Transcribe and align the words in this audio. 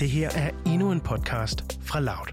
Det 0.00 0.10
her 0.10 0.30
er 0.30 0.50
endnu 0.66 0.92
en 0.92 1.00
podcast 1.00 1.80
fra 1.82 2.00
Loud. 2.00 2.26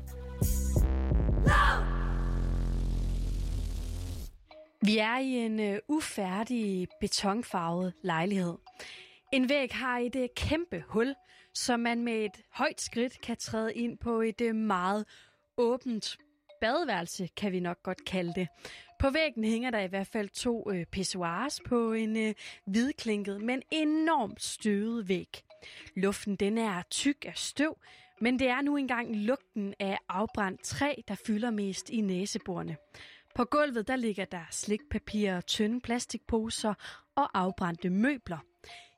Vi 4.81 4.97
er 4.97 5.17
i 5.17 5.31
en 5.31 5.59
uh, 5.59 5.77
ufærdig 5.87 6.87
betonfarvet 6.99 7.93
lejlighed. 8.03 8.57
En 9.33 9.49
væg 9.49 9.69
har 9.71 9.97
et 9.97 10.15
uh, 10.15 10.25
kæmpe 10.35 10.83
hul, 10.87 11.15
så 11.53 11.77
man 11.77 12.03
med 12.03 12.13
et 12.13 12.41
højt 12.53 12.81
skridt 12.81 13.21
kan 13.21 13.37
træde 13.37 13.73
ind 13.73 13.97
på 13.97 14.21
et 14.21 14.41
uh, 14.41 14.55
meget 14.55 15.05
åbent 15.57 16.17
badeværelse, 16.61 17.29
kan 17.37 17.51
vi 17.51 17.59
nok 17.59 17.83
godt 17.83 18.05
kalde 18.05 18.33
det. 18.35 18.47
På 18.99 19.09
væggen 19.09 19.43
hænger 19.43 19.71
der 19.71 19.79
i 19.79 19.87
hvert 19.87 20.07
fald 20.07 20.29
to 20.29 20.69
uh, 20.69 20.83
pissoirs 20.91 21.59
på 21.65 21.93
en 21.93 22.27
uh, 22.27 22.33
hvidklinket, 22.65 23.41
men 23.41 23.61
enormt 23.71 24.43
støvet 24.43 25.09
væg. 25.09 25.46
Luften 25.95 26.35
den 26.35 26.57
er 26.57 26.81
tyk 26.89 27.25
af 27.25 27.37
støv, 27.37 27.77
men 28.21 28.39
det 28.39 28.47
er 28.47 28.61
nu 28.61 28.77
engang 28.77 29.15
lugten 29.15 29.73
af 29.79 29.97
afbrændt 30.09 30.63
træ, 30.63 30.93
der 31.07 31.15
fylder 31.27 31.51
mest 31.51 31.89
i 31.89 32.01
næseborene. 32.01 32.77
På 33.35 33.45
gulvet 33.45 33.87
der 33.87 33.95
ligger 33.95 34.25
der 34.25 34.43
slikpapir, 34.51 35.41
tynde 35.41 35.81
plastikposer 35.81 36.73
og 37.15 37.39
afbrændte 37.39 37.89
møbler. 37.89 38.37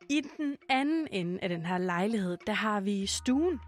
I 0.09 0.21
den 0.37 0.57
anden 0.69 1.07
ende 1.11 1.39
af 1.41 1.49
den 1.49 1.65
her 1.65 1.77
lejlighed, 1.77 2.37
der 2.47 2.53
har 2.53 2.81
vi 2.81 3.05
stuen. 3.05 3.59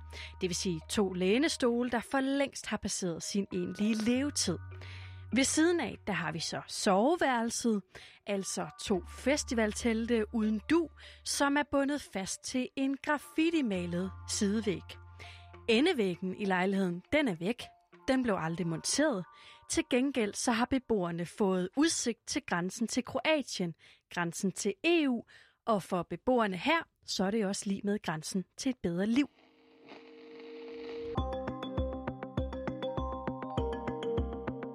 Det 0.41 0.49
vil 0.49 0.55
sige 0.55 0.81
to 0.89 1.13
lænestole, 1.13 1.89
der 1.89 1.99
for 2.11 2.19
længst 2.19 2.65
har 2.65 2.77
passeret 2.77 3.23
sin 3.23 3.47
egentlige 3.53 3.95
levetid. 3.95 4.57
Ved 5.35 5.43
siden 5.43 5.79
af, 5.79 5.97
der 6.07 6.13
har 6.13 6.31
vi 6.31 6.39
så 6.39 6.61
soveværelset, 6.67 7.81
altså 8.27 8.67
to 8.81 9.03
festivaltelte 9.17 10.25
uden 10.33 10.61
du, 10.69 10.89
som 11.25 11.57
er 11.57 11.63
bundet 11.71 12.01
fast 12.13 12.43
til 12.43 12.69
en 12.75 12.97
graffiti-malet 12.97 14.11
sidevæg. 14.29 14.81
Endevæggen 15.67 16.35
i 16.41 16.45
lejligheden, 16.45 17.03
den 17.11 17.27
er 17.27 17.35
væk. 17.35 17.63
Den 18.07 18.23
blev 18.23 18.35
aldrig 18.39 18.67
monteret. 18.67 19.25
Til 19.69 19.83
gengæld 19.89 20.33
så 20.33 20.51
har 20.51 20.65
beboerne 20.65 21.25
fået 21.25 21.69
udsigt 21.77 22.27
til 22.27 22.41
grænsen 22.47 22.87
til 22.87 23.05
Kroatien, 23.05 23.75
grænsen 24.13 24.51
til 24.51 24.73
EU, 24.83 25.23
og 25.65 25.83
for 25.83 26.03
beboerne 26.03 26.57
her, 26.57 26.83
så 27.05 27.23
er 27.23 27.31
det 27.31 27.45
også 27.45 27.63
lige 27.65 27.81
med 27.83 28.01
grænsen 28.01 28.45
til 28.57 28.69
et 28.69 28.77
bedre 28.83 29.07
liv. 29.07 29.29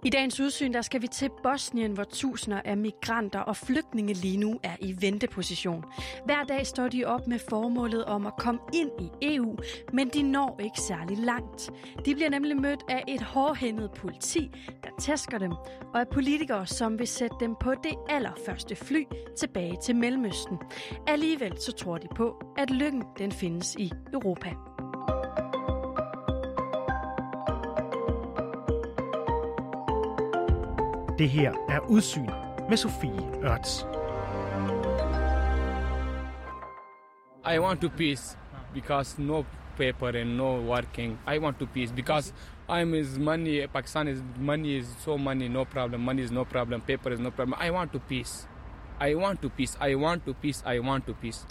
I 0.06 0.10
dagens 0.10 0.40
udsyn 0.40 0.72
der 0.72 0.82
skal 0.82 1.02
vi 1.02 1.06
til 1.06 1.30
Bosnien, 1.42 1.92
hvor 1.92 2.04
tusinder 2.04 2.60
af 2.64 2.76
migranter 2.76 3.40
og 3.40 3.56
flygtninge 3.56 4.14
lige 4.14 4.36
nu 4.36 4.60
er 4.62 4.76
i 4.80 4.96
venteposition. 5.00 5.84
Hver 6.24 6.44
dag 6.44 6.66
står 6.66 6.88
de 6.88 7.04
op 7.04 7.26
med 7.26 7.38
formålet 7.50 8.04
om 8.04 8.26
at 8.26 8.32
komme 8.38 8.60
ind 8.74 8.90
i 9.00 9.34
EU, 9.34 9.56
men 9.92 10.08
de 10.08 10.22
når 10.22 10.60
ikke 10.64 10.80
særlig 10.80 11.18
langt. 11.18 11.70
De 12.04 12.14
bliver 12.14 12.30
nemlig 12.30 12.56
mødt 12.56 12.82
af 12.88 13.04
et 13.08 13.22
hårdhændet 13.22 13.90
politi, 13.90 14.50
der 14.84 14.90
tæsker 15.00 15.38
dem, 15.38 15.52
og 15.94 16.00
af 16.00 16.08
politikere, 16.08 16.66
som 16.66 16.98
vil 16.98 17.08
sætte 17.08 17.36
dem 17.40 17.54
på 17.60 17.70
det 17.70 17.94
allerførste 18.08 18.76
fly 18.76 19.04
tilbage 19.38 19.76
til 19.82 19.96
Mellemøsten. 19.96 20.58
Alligevel 21.06 21.60
så 21.60 21.72
tror 21.72 21.98
de 21.98 22.08
på, 22.16 22.42
at 22.58 22.70
lykken 22.70 23.04
den 23.18 23.32
findes 23.32 23.74
i 23.78 23.92
Europa. 24.12 24.75
Det 31.18 31.28
her 31.28 31.52
er 31.68 31.80
Udsyn 31.80 32.30
med 32.68 32.76
Sofie 32.76 33.10
Ørts. 33.44 33.86
I 37.54 37.58
want 37.58 37.80
to 37.80 37.88
peace 37.88 38.38
because 38.74 39.22
no 39.22 39.44
paper 39.76 40.08
and 40.08 40.36
no 40.36 40.60
working. 40.60 41.18
I 41.34 41.38
want 41.38 41.58
to 41.58 41.66
peace 41.66 41.92
because 41.92 42.34
I'm 42.68 42.94
is 42.94 43.18
money. 43.18 43.66
Pakistan 43.66 44.08
is 44.08 44.22
money 44.38 44.78
is 44.80 44.86
so 45.04 45.16
money. 45.16 45.48
No 45.48 45.64
problem. 45.64 46.00
Money 46.00 46.22
is 46.22 46.30
no 46.30 46.44
problem. 46.44 46.80
Paper 46.80 47.10
is 47.12 47.20
no 47.20 47.30
problem. 47.30 47.54
I 47.68 47.70
want 47.70 47.92
to 47.92 47.98
peace. 47.98 48.48
I 49.00 49.14
want 49.14 49.42
to 49.42 49.48
peace. 49.48 49.78
I 49.90 49.94
want 49.94 50.24
to 50.24 50.34
peace. 50.34 50.62
I 50.76 50.78
want 50.80 51.06
to 51.06 51.12
peace. 51.14 51.46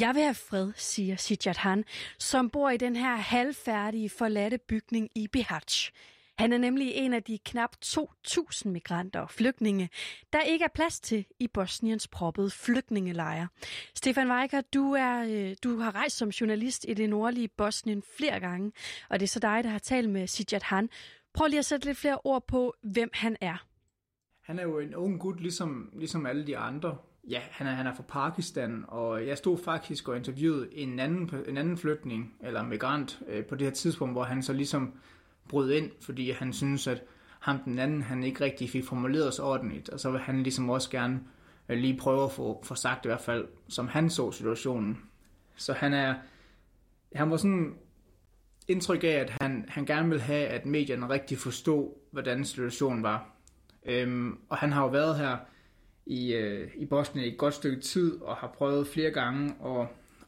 Jeg 0.00 0.14
vil 0.14 0.22
have 0.22 0.34
fred, 0.34 0.72
siger 0.76 1.16
Sijat 1.16 1.56
Han, 1.56 1.84
som 2.18 2.50
bor 2.50 2.70
i 2.70 2.76
den 2.76 2.96
her 2.96 3.16
halvfærdige 3.16 4.10
forladte 4.10 4.58
bygning 4.58 5.08
i 5.14 5.28
Bihać. 5.32 5.92
Han 6.38 6.52
er 6.52 6.58
nemlig 6.58 6.92
en 6.94 7.12
af 7.12 7.22
de 7.22 7.38
knap 7.38 7.76
2.000 7.84 8.68
migranter 8.68 9.20
og 9.20 9.30
flygtninge, 9.30 9.90
der 10.32 10.40
ikke 10.40 10.64
er 10.64 10.68
plads 10.74 11.00
til 11.00 11.26
i 11.38 11.48
Bosniens 11.48 12.08
proppede 12.08 12.50
flygtningelejre. 12.50 13.48
Stefan 13.94 14.30
Weicker, 14.30 14.60
du, 14.74 14.92
er, 14.92 15.24
øh, 15.28 15.56
du 15.64 15.78
har 15.78 15.94
rejst 15.94 16.16
som 16.16 16.28
journalist 16.28 16.86
i 16.88 16.94
det 16.94 17.10
nordlige 17.10 17.48
Bosnien 17.48 18.02
flere 18.16 18.40
gange, 18.40 18.72
og 19.10 19.20
det 19.20 19.26
er 19.26 19.28
så 19.28 19.40
dig, 19.40 19.64
der 19.64 19.70
har 19.70 19.78
talt 19.78 20.10
med 20.10 20.26
Sijat 20.26 20.62
Han. 20.62 20.88
Prøv 21.34 21.46
lige 21.46 21.58
at 21.58 21.64
sætte 21.64 21.86
lidt 21.86 21.98
flere 21.98 22.18
ord 22.24 22.46
på, 22.46 22.74
hvem 22.82 23.10
han 23.12 23.36
er. 23.40 23.66
Han 24.42 24.58
er 24.58 24.62
jo 24.62 24.78
en 24.78 24.94
ung 24.94 25.20
gut, 25.20 25.40
ligesom, 25.40 25.92
ligesom 25.98 26.26
alle 26.26 26.46
de 26.46 26.58
andre. 26.58 26.96
Ja, 27.30 27.40
han 27.50 27.66
er, 27.66 27.70
han 27.70 27.86
er 27.86 27.94
fra 27.94 28.02
Pakistan, 28.02 28.84
og 28.88 29.26
jeg 29.26 29.38
stod 29.38 29.58
faktisk 29.58 30.08
og 30.08 30.16
interviewede 30.16 30.74
en 30.74 30.98
anden, 30.98 31.30
en 31.48 31.56
anden 31.56 31.78
flygtning, 31.78 32.34
eller 32.40 32.62
migrant, 32.62 33.22
øh, 33.28 33.44
på 33.44 33.54
det 33.54 33.66
her 33.66 33.74
tidspunkt, 33.74 34.14
hvor 34.14 34.24
han 34.24 34.42
så 34.42 34.52
ligesom 34.52 34.92
brød 35.48 35.70
ind, 35.72 35.90
fordi 36.00 36.30
han 36.30 36.52
synes, 36.52 36.86
at 36.86 37.02
ham 37.40 37.58
den 37.58 37.78
anden, 37.78 38.02
han 38.02 38.24
ikke 38.24 38.44
rigtig 38.44 38.70
fik 38.70 38.84
formuleret 38.84 39.34
sig 39.34 39.44
ordentligt, 39.44 39.88
og 39.88 40.00
så 40.00 40.10
vil 40.10 40.20
han 40.20 40.42
ligesom 40.42 40.70
også 40.70 40.90
gerne 40.90 41.20
øh, 41.68 41.78
lige 41.78 41.98
prøve 41.98 42.24
at 42.24 42.32
få, 42.32 42.62
få 42.64 42.74
sagt 42.74 43.04
i 43.04 43.08
hvert 43.08 43.20
fald, 43.20 43.46
som 43.68 43.88
han 43.88 44.10
så 44.10 44.32
situationen. 44.32 44.98
Så 45.56 45.72
han 45.72 45.94
er, 45.94 46.14
han 47.14 47.30
var 47.30 47.36
sådan 47.36 47.74
indtryk 48.68 49.04
af, 49.04 49.08
at 49.08 49.30
han, 49.40 49.64
han 49.68 49.86
gerne 49.86 50.08
vil 50.08 50.20
have, 50.20 50.46
at 50.46 50.66
medierne 50.66 51.08
rigtig 51.08 51.38
forstod, 51.38 51.92
hvordan 52.10 52.44
situationen 52.44 53.02
var. 53.02 53.36
Øhm, 53.86 54.38
og 54.48 54.56
han 54.56 54.72
har 54.72 54.82
jo 54.82 54.88
været 54.88 55.18
her 55.18 55.36
i, 56.06 56.32
øh, 56.32 56.70
i 56.76 56.86
Bosnien 56.86 57.26
i 57.26 57.32
et 57.32 57.38
godt 57.38 57.54
stykke 57.54 57.80
tid, 57.80 58.20
og 58.22 58.36
har 58.36 58.54
prøvet 58.56 58.86
flere 58.86 59.10
gange 59.10 59.54
at, 59.64 59.86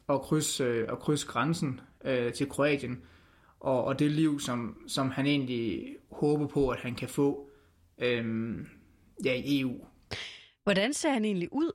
at, 0.09 0.21
krydse, 0.21 0.63
øh, 0.63 0.87
at 0.91 0.99
krydse 0.99 1.27
grænsen 1.27 1.79
øh, 2.05 2.33
til 2.33 2.49
Kroatien, 2.49 3.01
og, 3.61 3.83
og 3.83 3.99
det 3.99 4.11
liv, 4.11 4.39
som, 4.39 4.77
som 4.87 5.11
han 5.11 5.25
egentlig 5.25 5.95
håber 6.11 6.47
på, 6.47 6.69
at 6.69 6.79
han 6.79 6.95
kan 6.95 7.09
få 7.09 7.49
øhm, 8.01 8.67
ja, 9.25 9.33
i 9.33 9.59
EU. 9.59 9.85
Hvordan 10.63 10.93
ser 10.93 11.11
han 11.11 11.25
egentlig 11.25 11.49
ud? 11.51 11.71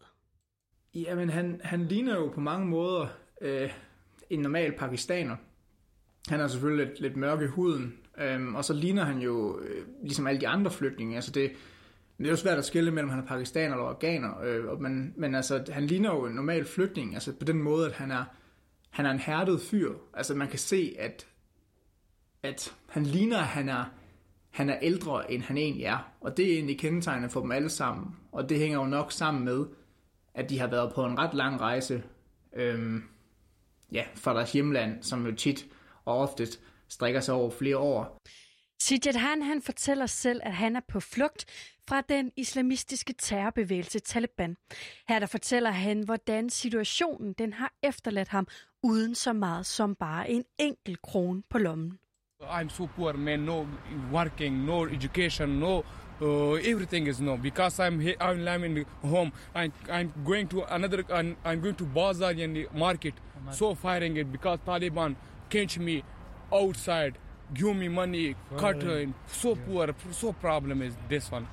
Jamen, 0.94 1.30
han, 1.30 1.60
han 1.64 1.84
ligner 1.84 2.14
jo 2.14 2.30
på 2.34 2.41
mange 2.41 2.66
måder 2.66 3.06
øh, 3.41 3.70
en 4.30 4.41
normal 4.41 4.72
pakistaner. 4.72 5.36
Han 6.28 6.41
er 6.41 6.47
selvfølgelig 6.47 6.86
lidt, 6.86 7.00
lidt 7.00 7.16
mørk 7.16 7.42
i 7.42 7.47
huden, 7.47 7.98
øhm, 8.18 8.54
og 8.54 8.64
så 8.64 8.74
ligner 8.74 9.04
han 9.04 9.18
jo 9.18 9.60
øh, 9.60 9.86
ligesom 10.03 10.26
alle 10.26 10.41
de 10.41 10.48
andre 10.48 10.70
flygtninge. 10.70 11.14
Altså 11.16 11.30
det, 11.30 11.53
det 12.18 12.26
er 12.26 12.30
jo 12.30 12.36
svært 12.36 12.58
at 12.58 12.64
skille 12.64 12.91
mellem, 12.91 13.10
han 13.10 13.18
er 13.18 13.26
pakistaner 13.26 13.74
eller 13.74 13.88
organer, 13.88 14.41
øh, 14.41 14.80
men, 14.80 15.14
men 15.16 15.34
altså, 15.34 15.64
han 15.68 15.86
ligner 15.86 16.14
jo 16.14 16.26
en 16.26 16.34
normal 16.34 16.64
flygtning, 16.64 17.14
altså 17.14 17.32
på 17.32 17.44
den 17.44 17.62
måde, 17.62 17.86
at 17.86 17.92
han 17.92 18.10
er, 18.10 18.24
han 18.91 19.06
er 19.06 19.10
en 19.10 19.18
hærdet 19.18 19.60
fyr. 19.60 19.92
Altså 20.14 20.34
man 20.34 20.48
kan 20.48 20.58
se, 20.58 20.94
at 20.98 21.26
at 22.46 22.74
han 22.88 23.06
ligner, 23.06 23.38
at 23.38 23.46
han 23.46 23.68
er, 23.68 23.84
han 24.50 24.70
er 24.70 24.78
ældre, 24.82 25.32
end 25.32 25.42
han 25.42 25.56
egentlig 25.56 25.84
er. 25.84 26.12
Og 26.20 26.36
det 26.36 26.50
er 26.50 26.54
egentlig 26.54 26.78
kendetegnende 26.78 27.30
for 27.30 27.40
dem 27.40 27.52
alle 27.52 27.68
sammen. 27.68 28.16
Og 28.32 28.48
det 28.48 28.58
hænger 28.58 28.78
jo 28.78 28.86
nok 28.86 29.12
sammen 29.12 29.44
med, 29.44 29.66
at 30.34 30.50
de 30.50 30.58
har 30.58 30.66
været 30.66 30.92
på 30.94 31.04
en 31.04 31.18
ret 31.18 31.34
lang 31.34 31.60
rejse 31.60 32.02
øhm, 32.56 33.02
ja, 33.92 34.04
fra 34.14 34.34
deres 34.34 34.52
hjemland, 34.52 35.02
som 35.02 35.26
jo 35.26 35.34
tit 35.34 35.66
og 36.04 36.18
oftest 36.18 36.60
strækker 36.88 37.20
sig 37.20 37.34
over 37.34 37.50
flere 37.50 37.78
år. 37.78 38.20
Sijat 38.80 39.16
Han, 39.16 39.42
han 39.42 39.62
fortæller 39.62 40.06
selv, 40.06 40.40
at 40.44 40.54
han 40.54 40.76
er 40.76 40.80
på 40.88 41.00
flugt 41.00 41.44
fra 41.88 42.00
den 42.00 42.32
islamistiske 42.36 43.12
terrorbevægelse 43.18 43.98
Taliban. 43.98 44.56
Her 45.08 45.18
der 45.18 45.26
fortæller 45.26 45.70
han, 45.70 46.04
hvordan 46.04 46.50
situationen 46.50 47.32
den 47.32 47.52
har 47.52 47.72
efterladt 47.82 48.28
ham 48.28 48.47
uden 48.82 49.15
så 49.15 49.32
meget 49.32 49.66
som 49.66 49.94
bare 49.94 50.30
en 50.30 50.44
enkelt 50.59 51.03
krone 51.03 51.42
på 51.50 51.59
lommen. 51.59 51.98
I'm 52.44 52.68
so 52.68 52.86
poor 52.86 53.15
man, 53.15 53.47
no 53.47 53.66
working, 54.10 54.66
no 54.66 54.86
education, 54.86 55.59
no 55.59 55.84
uh, 56.21 56.53
everything 56.53 57.06
is 57.06 57.21
no. 57.21 57.36
Because 57.36 57.80
I'm 57.80 57.98
here, 57.98 58.16
I'm 58.21 58.65
in 58.65 58.84
home. 59.03 59.33
I'm, 59.54 59.72
I'm 59.91 60.12
going 60.24 60.47
to 60.48 60.62
another. 60.74 61.04
I'm, 61.10 61.36
I'm 61.44 61.60
going 61.60 61.74
to 61.77 61.84
bazaar 61.84 62.33
in 62.33 62.53
the 62.54 62.68
market. 62.74 63.15
So 63.53 63.74
firing 63.74 64.16
it 64.16 64.30
because 64.30 64.59
Taliban 64.66 65.16
catch 65.48 65.78
me 65.78 66.03
outside, 66.53 67.18
give 67.54 67.74
me 67.77 67.88
money, 67.88 68.34
cut. 68.56 68.83
Uh, 68.84 69.06
so 69.27 69.54
poor, 69.56 69.94
so 70.10 70.33
problem 70.33 70.83
is 70.83 70.94
this 71.09 71.30
one. 71.33 71.47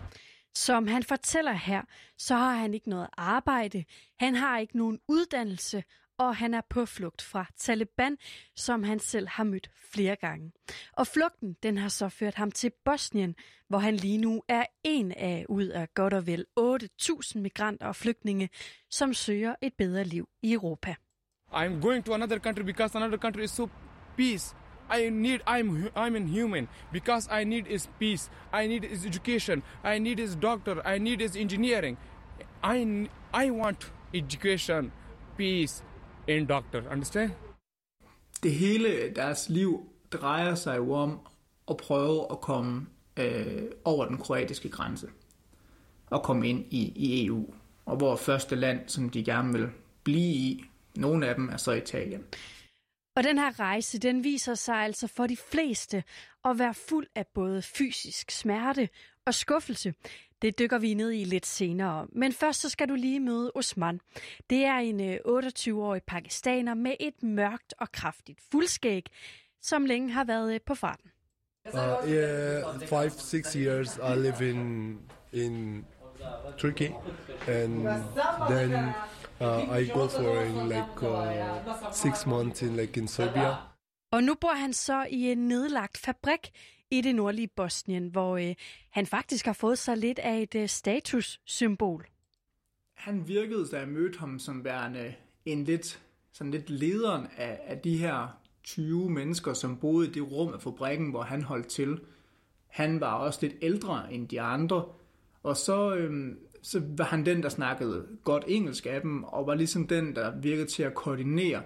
Som 0.55 0.87
han 0.87 1.03
fortæller 1.03 1.53
her, 1.53 1.81
så 2.17 2.35
har 2.35 2.55
han 2.55 2.73
ikke 2.73 2.89
noget 2.89 3.07
arbejde, 3.17 3.83
han 4.19 4.35
har 4.35 4.57
ikke 4.59 4.77
nogen 4.77 4.99
uddannelse, 5.07 5.83
og 6.17 6.35
han 6.35 6.53
er 6.53 6.61
på 6.69 6.85
flugt 6.85 7.21
fra 7.21 7.45
Taliban, 7.57 8.17
som 8.55 8.83
han 8.83 8.99
selv 8.99 9.27
har 9.27 9.43
mødt 9.43 9.69
flere 9.93 10.15
gange. 10.15 10.51
Og 10.93 11.07
flugten 11.07 11.57
den 11.63 11.77
har 11.77 11.89
så 11.89 12.09
ført 12.09 12.35
ham 12.35 12.51
til 12.51 12.71
Bosnien, 12.85 13.35
hvor 13.67 13.77
han 13.77 13.95
lige 13.95 14.17
nu 14.17 14.43
er 14.47 14.65
en 14.83 15.11
af 15.11 15.45
ud 15.49 15.67
af 15.67 15.93
godt 15.93 16.13
og 16.13 16.27
vel 16.27 16.45
8.000 16.59 17.39
migranter 17.39 17.87
og 17.87 17.95
flygtninge, 17.95 18.49
som 18.89 19.13
søger 19.13 19.55
et 19.61 19.73
bedre 19.77 20.03
liv 20.03 20.29
i 20.41 20.53
Europa. 20.53 20.95
I'm 21.51 21.81
going 21.81 22.05
to 22.05 22.13
another 22.13 22.39
country 22.39 22.63
because 22.63 22.97
another 22.97 23.17
country 23.17 23.43
is 23.43 23.51
so 23.51 23.69
peace. 24.17 24.55
I 24.89 25.09
need 25.09 25.39
I'm 25.47 25.89
I'm 25.95 26.15
a 26.15 26.19
human 26.19 26.67
because 26.91 27.29
I 27.41 27.43
need 27.43 27.67
is 27.67 27.89
peace. 27.99 28.31
I 28.53 28.67
need 28.67 28.83
is 28.83 29.05
education. 29.05 29.63
I 29.83 29.99
need 29.99 30.19
is 30.19 30.35
doctor. 30.35 30.81
I 30.95 30.97
need 30.99 31.21
is 31.21 31.35
engineering. 31.35 31.97
I 32.63 33.07
I 33.33 33.51
want 33.51 33.91
education, 34.13 34.91
peace, 35.37 35.83
and 36.27 36.47
doctor. 36.47 36.81
Understand? 36.91 37.31
Det 38.43 38.51
hele 38.51 39.13
deres 39.15 39.49
liv 39.49 39.89
drejer 40.11 40.55
sig 40.55 40.77
jo 40.77 40.93
om 40.93 41.19
at 41.69 41.77
prøve 41.77 42.31
at 42.31 42.41
komme 42.41 42.87
øh, 43.19 43.63
over 43.85 44.05
den 44.05 44.17
kroatiske 44.17 44.69
grænse 44.69 45.07
og 46.09 46.23
komme 46.23 46.49
ind 46.49 46.65
i, 46.69 46.93
i 46.95 47.25
EU. 47.25 47.53
Og 47.85 47.97
hvor 47.97 48.15
første 48.15 48.55
land, 48.55 48.89
som 48.89 49.09
de 49.09 49.23
gerne 49.23 49.53
vil 49.53 49.69
blive 50.03 50.33
i, 50.33 50.63
nogle 50.95 51.27
af 51.27 51.35
dem 51.35 51.49
er 51.49 51.57
så 51.57 51.71
Italien. 51.71 52.23
Og 53.15 53.23
den 53.23 53.37
her 53.37 53.59
rejse, 53.59 53.99
den 53.99 54.23
viser 54.23 54.53
sig 54.53 54.75
altså 54.75 55.07
for 55.07 55.27
de 55.27 55.37
fleste 55.37 56.03
at 56.45 56.59
være 56.59 56.73
fuld 56.73 57.07
af 57.15 57.27
både 57.27 57.61
fysisk 57.61 58.31
smerte 58.31 58.89
og 59.25 59.33
skuffelse. 59.33 59.93
Det 60.43 60.59
dykker 60.59 60.77
vi 60.77 60.93
ned 60.93 61.11
i 61.11 61.23
lidt 61.23 61.45
senere. 61.45 62.07
Men 62.11 62.33
først 62.33 62.61
så 62.61 62.69
skal 62.69 62.89
du 62.89 62.95
lige 62.95 63.19
møde 63.19 63.51
Osman. 63.55 63.99
Det 64.49 64.65
er 64.65 64.77
en 64.77 64.99
28-årig 65.13 65.97
øh, 65.97 66.01
pakistaner 66.07 66.73
med 66.73 66.93
et 66.99 67.23
mørkt 67.23 67.73
og 67.79 67.91
kraftigt 67.91 68.39
fuldskæg, 68.51 69.05
som 69.61 69.85
længe 69.85 70.11
har 70.11 70.23
været 70.23 70.53
øh, 70.53 70.59
på 70.65 70.75
farten. 70.75 71.11
Uh, 71.73 72.09
yeah, 72.09 72.79
five, 72.79 73.09
six 73.09 73.53
years 73.53 73.97
I 73.97 74.15
live 74.15 74.49
in 74.49 74.99
in 75.33 75.85
Turkey, 76.57 76.89
and 77.47 77.87
then 78.49 78.73
uh, 79.39 79.79
I 79.79 79.87
go 79.87 80.07
for 80.07 80.41
in 80.41 80.67
like 80.69 81.01
uh, 81.01 81.93
six 81.93 82.25
months 82.25 82.61
in 82.61 82.75
like 82.75 82.99
in 82.99 83.07
Serbia. 83.07 83.55
Og 84.11 84.23
nu 84.23 84.35
bor 84.35 84.53
han 84.53 84.73
så 84.73 85.05
i 85.09 85.31
en 85.31 85.47
nedlagt 85.47 85.97
fabrik 85.97 86.51
i 86.97 87.01
det 87.01 87.15
nordlige 87.15 87.47
Bosnien, 87.47 88.07
hvor 88.07 88.37
øh, 88.37 88.55
han 88.89 89.05
faktisk 89.05 89.45
har 89.45 89.53
fået 89.53 89.77
sig 89.77 89.97
lidt 89.97 90.19
af 90.19 90.41
et 90.41 90.55
øh, 90.55 90.69
statussymbol. 90.69 92.05
Han 92.93 93.27
virkede, 93.27 93.67
da 93.67 93.79
jeg 93.79 93.87
mødte 93.87 94.19
ham, 94.19 94.39
som 94.39 94.63
værende 94.63 95.13
en 95.45 95.63
lidt, 95.63 96.03
sådan 96.31 96.51
lidt 96.51 96.69
lederen 96.69 97.27
af, 97.37 97.59
af 97.65 97.79
de 97.79 97.97
her 97.97 98.39
20 98.63 99.09
mennesker, 99.09 99.53
som 99.53 99.77
boede 99.77 100.07
i 100.07 100.11
det 100.11 100.31
rum 100.31 100.53
af 100.53 100.61
fabrikken, 100.61 101.09
hvor 101.09 101.21
han 101.21 101.43
holdt 101.43 101.67
til. 101.67 101.99
Han 102.67 102.99
var 102.99 103.13
også 103.13 103.39
lidt 103.41 103.53
ældre 103.61 104.13
end 104.13 104.27
de 104.27 104.41
andre, 104.41 104.85
og 105.43 105.57
så, 105.57 105.95
øhm, 105.95 106.39
så 106.61 106.81
var 106.97 107.05
han 107.05 107.25
den, 107.25 107.43
der 107.43 107.49
snakkede 107.49 108.07
godt 108.23 108.43
engelsk 108.47 108.85
af 108.85 109.01
dem, 109.01 109.23
og 109.23 109.47
var 109.47 109.55
ligesom 109.55 109.87
den, 109.87 110.15
der 110.15 110.39
virkede 110.39 110.67
til 110.67 110.83
at 110.83 110.93
koordinere, 110.93 111.63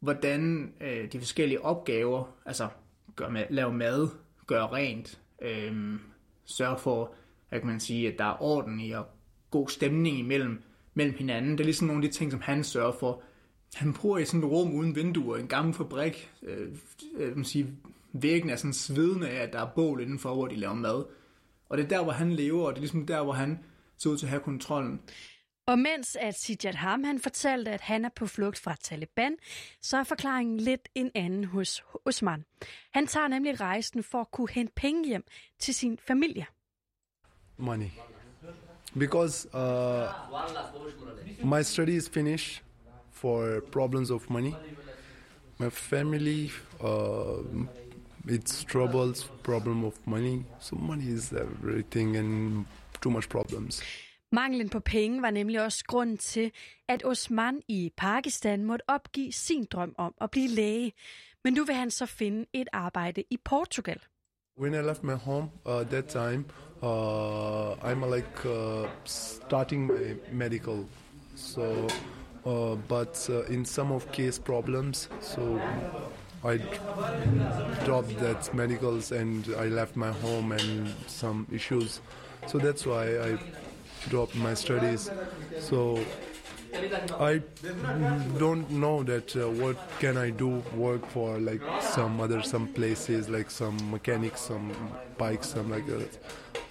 hvordan 0.00 0.72
øh, 0.80 1.12
de 1.12 1.18
forskellige 1.18 1.64
opgaver, 1.64 2.36
altså 2.46 2.68
gør 3.16 3.28
med, 3.28 3.44
lave 3.50 3.72
mad, 3.72 4.08
gøre 4.50 4.72
rent, 4.72 5.20
øh, 5.42 6.00
sørge 6.44 6.78
for, 6.78 7.14
at 7.50 7.64
man 7.64 7.80
sige, 7.80 8.12
at 8.12 8.18
der 8.18 8.24
er 8.24 8.42
orden 8.42 8.80
i 8.80 8.90
og 8.90 9.06
god 9.50 9.68
stemning 9.68 10.18
imellem 10.18 10.62
mellem 10.94 11.14
hinanden. 11.18 11.52
Det 11.52 11.60
er 11.60 11.64
ligesom 11.64 11.86
nogle 11.86 12.04
af 12.04 12.10
de 12.10 12.16
ting, 12.16 12.30
som 12.30 12.40
han 12.40 12.64
sørger 12.64 12.92
for. 12.92 13.22
Han 13.74 13.94
bor 14.02 14.18
i 14.18 14.24
sådan 14.24 14.40
et 14.40 14.50
rum 14.50 14.74
uden 14.74 14.96
vinduer, 14.96 15.36
en 15.36 15.46
gammel 15.46 15.74
fabrik. 15.74 16.30
Øh, 16.42 16.68
øh, 17.16 17.36
man 17.36 17.44
sige, 17.44 17.66
væggen 18.12 18.50
er 18.50 18.56
sådan 18.56 18.72
svedende 18.72 19.28
af, 19.28 19.42
at 19.42 19.52
der 19.52 19.60
er 19.60 19.70
bål 19.74 20.00
indenfor, 20.00 20.34
hvor 20.34 20.46
de 20.46 20.56
laver 20.56 20.74
mad. 20.74 21.04
Og 21.68 21.78
det 21.78 21.84
er 21.84 21.88
der, 21.88 22.02
hvor 22.02 22.12
han 22.12 22.32
lever, 22.32 22.66
og 22.66 22.72
det 22.72 22.78
er 22.78 22.80
ligesom 22.80 23.06
der, 23.06 23.22
hvor 23.22 23.32
han 23.32 23.58
ser 23.98 24.10
ud 24.10 24.16
til 24.16 24.26
at 24.26 24.30
have 24.30 24.42
kontrollen. 24.42 25.00
Og 25.70 25.78
mens 25.78 26.16
at 26.16 26.34
Sijat 26.34 26.74
Ham 26.74 27.04
han 27.04 27.18
fortalte, 27.18 27.70
at 27.70 27.80
han 27.80 28.04
er 28.04 28.08
på 28.08 28.26
flugt 28.26 28.58
fra 28.58 28.76
Taliban, 28.82 29.36
så 29.80 29.96
er 29.96 30.04
forklaringen 30.04 30.60
lidt 30.60 30.88
en 30.94 31.10
anden 31.14 31.44
hos 31.44 31.82
Osman. 32.04 32.44
Han 32.90 33.06
tager 33.06 33.28
nemlig 33.28 33.60
rejsen 33.60 34.02
for 34.02 34.20
at 34.20 34.30
kunne 34.30 34.48
hente 34.50 34.72
penge 34.76 35.08
hjem 35.08 35.24
til 35.58 35.74
sin 35.74 35.98
familie. 36.06 36.46
Money. 37.56 37.90
Because 38.98 39.48
uh, 39.54 40.08
my 41.44 41.62
study 41.62 41.90
is 41.90 42.08
finished 42.08 42.62
for 43.10 43.60
problems 43.72 44.10
of 44.10 44.30
money. 44.30 44.52
My 45.58 45.70
family, 45.70 46.50
uh, 46.80 47.66
it's 48.28 48.64
troubles, 48.64 49.30
problem 49.42 49.84
of 49.84 49.94
money. 50.04 50.42
So 50.60 50.76
money 50.76 51.14
is 51.14 51.32
everything 51.32 52.16
and 52.16 52.64
too 53.02 53.10
much 53.10 53.28
problems. 53.28 53.82
Manglen 54.32 54.68
på 54.68 54.80
penge 54.80 55.22
var 55.22 55.30
nemlig 55.30 55.64
også 55.64 55.84
grund 55.86 56.18
til, 56.18 56.52
at 56.88 57.04
Osman 57.04 57.62
i 57.68 57.92
Pakistan 57.96 58.64
måtte 58.64 58.82
opgive 58.88 59.32
sin 59.32 59.64
drøm 59.64 59.94
om 59.98 60.14
at 60.20 60.30
blive 60.30 60.48
læge. 60.48 60.92
Men 61.44 61.52
nu 61.52 61.64
vil 61.64 61.74
han 61.74 61.90
så 61.90 62.06
finde 62.06 62.46
et 62.52 62.68
arbejde 62.72 63.24
i 63.30 63.36
Portugal. 63.44 63.98
When 64.58 64.74
I 64.74 64.76
left 64.76 65.04
my 65.04 65.14
home 65.14 65.50
uh, 65.66 65.86
that 65.86 66.04
time, 66.04 66.44
uh, 66.82 67.90
I'm 67.90 68.14
like 68.14 68.44
uh, 68.44 68.88
starting 69.04 69.86
my 69.86 70.16
medical. 70.32 70.86
So, 71.36 71.88
uh, 72.46 72.76
but 72.88 73.30
uh, 73.30 73.54
in 73.54 73.64
some 73.64 73.94
of 73.94 74.12
case 74.12 74.38
problems, 74.38 75.10
so 75.20 75.60
I 76.44 76.58
dropped 77.86 78.18
that 78.18 78.54
medicals 78.54 79.12
and 79.12 79.46
I 79.64 79.68
left 79.68 79.96
my 79.96 80.12
home 80.12 80.52
and 80.52 80.88
some 81.06 81.46
issues. 81.52 82.00
So 82.46 82.58
that's 82.58 82.86
why 82.86 83.04
I 83.32 83.38
dropped 84.08 84.34
my 84.34 84.54
studies. 84.54 85.10
So 85.60 85.98
I 87.18 87.42
don't 88.38 88.70
know 88.70 89.02
that 89.02 89.36
uh, 89.36 89.50
what 89.50 89.76
can 89.98 90.16
I 90.16 90.30
do 90.30 90.62
work 90.74 91.06
for 91.06 91.38
like 91.38 91.62
some 91.82 92.20
other 92.20 92.42
some 92.42 92.68
places 92.68 93.28
like 93.28 93.50
some 93.50 93.76
mechanics 93.90 94.40
some 94.40 94.72
bikes 95.18 95.48
some 95.48 95.70
like 95.70 95.86
that. 95.86 96.18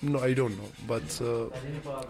No, 0.01 0.19
I 0.19 0.33
don't 0.33 0.57
know. 0.57 0.71
But 0.87 1.21
uh, 1.21 1.49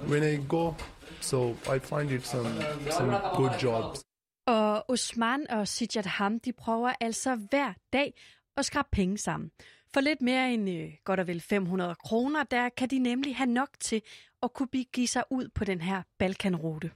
when 0.07 0.23
I 0.23 0.35
go, 0.47 0.75
so 1.21 1.55
I 1.69 1.79
find 1.79 2.11
it 2.11 2.25
some 2.25 2.53
some 2.89 3.21
good 3.35 3.59
jobs. 3.59 4.03
Og 4.47 4.89
Osman 4.89 5.49
og 5.49 5.67
Sijat 5.67 6.05
Ham, 6.05 6.39
de 6.39 6.53
prøver 6.53 6.93
altså 7.01 7.35
hver 7.35 7.73
dag 7.93 8.13
at 8.57 8.65
skrabe 8.65 8.87
penge 8.91 9.17
sammen. 9.17 9.51
For 9.93 10.01
lidt 10.01 10.21
mere 10.21 10.53
end 10.53 10.69
øh, 10.69 10.91
godt 11.03 11.19
og 11.19 11.27
vel 11.27 11.41
500 11.41 11.95
kroner, 11.95 12.43
der 12.43 12.69
kan 12.69 12.89
de 12.89 12.99
nemlig 12.99 13.35
have 13.35 13.49
nok 13.49 13.69
til 13.79 14.01
at 14.43 14.53
kunne 14.53 14.67
give 14.67 15.07
sig 15.07 15.23
ud 15.29 15.49
på 15.55 15.63
den 15.63 15.81
her 15.81 16.01
Balkanrute. 16.17 16.91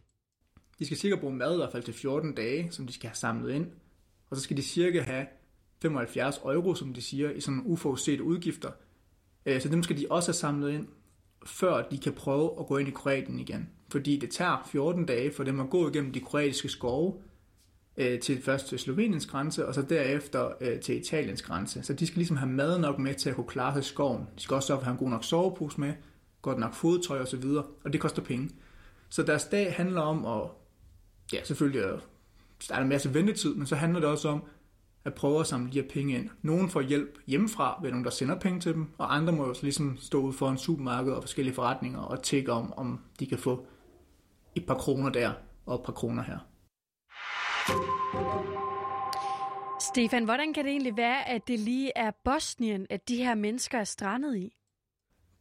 De 0.79 0.85
skal 0.85 0.97
sikkert 0.97 1.19
bruge 1.19 1.35
mad 1.35 1.53
i 1.53 1.57
hvert 1.57 1.71
fald 1.71 1.83
til 1.83 1.93
14 1.93 2.35
dage, 2.35 2.71
som 2.71 2.87
de 2.87 2.93
skal 2.93 3.09
have 3.09 3.15
samlet 3.15 3.53
ind. 3.53 3.67
Og 4.29 4.37
så 4.37 4.43
skal 4.43 4.57
de 4.57 4.61
cirka 4.61 5.01
have 5.01 5.27
75 5.81 6.37
euro, 6.37 6.75
som 6.75 6.93
de 6.93 7.01
siger, 7.01 7.31
i 7.31 7.41
sådan 7.41 7.61
uforudsete 7.65 8.23
udgifter. 8.23 8.71
Øh, 9.45 9.61
så 9.61 9.69
dem 9.69 9.83
skal 9.83 9.97
de 9.97 10.07
også 10.09 10.27
have 10.27 10.35
samlet 10.35 10.71
ind, 10.71 10.87
før 11.45 11.87
de 11.89 11.97
kan 11.97 12.13
prøve 12.13 12.59
at 12.59 12.67
gå 12.67 12.77
ind 12.77 12.87
i 12.87 12.91
Kroatien 12.91 13.39
igen. 13.39 13.69
Fordi 13.91 14.17
det 14.17 14.29
tager 14.29 14.69
14 14.71 15.05
dage 15.05 15.31
for 15.33 15.43
dem 15.43 15.59
at 15.59 15.69
gå 15.69 15.89
igennem 15.89 16.13
de 16.13 16.19
kroatiske 16.19 16.69
skove, 16.69 17.21
øh, 17.97 18.19
til 18.19 18.41
først 18.41 18.67
til 18.67 18.79
Sloveniens 18.79 19.25
grænse, 19.25 19.67
og 19.67 19.73
så 19.73 19.81
derefter 19.81 20.49
øh, 20.61 20.79
til 20.79 20.99
Italiens 20.99 21.41
grænse. 21.41 21.83
Så 21.83 21.93
de 21.93 22.07
skal 22.07 22.17
ligesom 22.17 22.37
have 22.37 22.51
mad 22.51 22.79
nok 22.79 22.99
med 22.99 23.13
til 23.13 23.29
at 23.29 23.35
kunne 23.35 23.47
klare 23.47 23.73
sig 23.73 23.79
i 23.79 23.83
skoven. 23.83 24.27
De 24.37 24.41
skal 24.41 24.55
også 24.55 24.67
sørge 24.67 24.77
for 24.77 24.81
at 24.81 24.85
have 24.85 24.93
en 24.93 24.99
god 24.99 25.09
nok 25.09 25.23
sovepose 25.23 25.79
med, 25.81 25.93
godt 26.41 26.59
nok 26.59 26.73
fodtøj 26.73 27.19
og 27.19 27.27
så 27.27 27.37
videre, 27.37 27.63
og 27.83 27.93
det 27.93 28.01
koster 28.01 28.21
penge. 28.21 28.49
Så 29.09 29.23
deres 29.23 29.45
dag 29.45 29.73
handler 29.73 30.01
om 30.01 30.25
at, 30.25 30.49
ja 31.33 31.43
selvfølgelig, 31.43 31.83
at 31.83 31.99
der 32.69 32.75
er 32.75 32.81
en 32.81 32.89
masse 32.89 33.13
ventetid, 33.13 33.55
men 33.55 33.67
så 33.67 33.75
handler 33.75 33.99
det 33.99 34.09
også 34.09 34.29
om 34.29 34.43
at 35.05 35.13
prøve 35.13 35.39
at 35.39 35.47
samle 35.47 35.71
de 35.71 35.81
her 35.81 35.89
penge 35.89 36.15
ind. 36.15 36.29
Nogen 36.41 36.69
får 36.69 36.81
hjælp 36.81 37.19
hjemmefra 37.27 37.79
ved 37.81 37.89
nogen, 37.89 38.05
der 38.05 38.11
sender 38.11 38.39
penge 38.39 38.59
til 38.59 38.73
dem, 38.73 38.87
og 38.97 39.15
andre 39.15 39.33
må 39.33 39.47
jo 39.47 39.55
ligesom 39.61 39.97
stå 39.97 40.21
ude 40.21 40.33
for 40.33 40.49
en 40.49 40.57
supermarked 40.57 41.11
og 41.11 41.23
forskellige 41.23 41.55
forretninger 41.55 41.99
og 41.99 42.23
tjekke 42.23 42.51
om, 42.51 42.73
om 42.73 42.99
de 43.19 43.25
kan 43.25 43.37
få 43.37 43.65
et 44.55 44.65
par 44.65 44.75
kroner 44.75 45.09
der 45.09 45.31
og 45.65 45.75
et 45.75 45.81
par 45.85 45.93
kroner 45.93 46.23
her. 46.23 46.37
Stefan, 49.79 50.23
hvordan 50.23 50.53
kan 50.53 50.65
det 50.65 50.71
egentlig 50.71 50.97
være, 50.97 51.29
at 51.29 51.47
det 51.47 51.59
lige 51.59 51.91
er 51.95 52.11
Bosnien, 52.23 52.87
at 52.89 53.09
de 53.09 53.15
her 53.15 53.35
mennesker 53.35 53.77
er 53.77 53.83
strandet 53.83 54.37
i? 54.37 54.57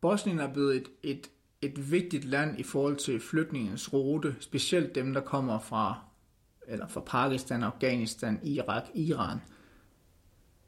Bosnien 0.01 0.39
er 0.39 0.53
blevet 0.53 0.77
et, 0.77 0.89
et, 1.03 1.31
et 1.63 1.91
vigtigt 1.91 2.25
land 2.25 2.61
i 2.61 2.63
forhold 2.63 2.97
til 2.97 3.21
flygtningens 3.21 3.93
rute, 3.93 4.37
specielt 4.41 4.95
dem, 4.95 5.13
der 5.13 5.21
kommer 5.21 5.59
fra, 5.59 6.01
eller 6.67 6.89
fra 6.89 7.01
Pakistan, 7.01 7.63
Afghanistan, 7.63 8.41
Irak, 8.43 8.85
Iran. 8.95 9.39